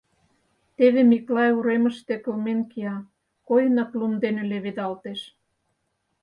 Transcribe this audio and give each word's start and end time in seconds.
Теве 0.77 1.01
Миклай 1.11 1.49
уремыште 1.57 2.15
кылмен 2.23 2.59
кия, 2.71 2.95
койынак 3.47 3.91
лум 3.99 4.13
дене 4.23 4.41
леведалтеш... 4.51 5.19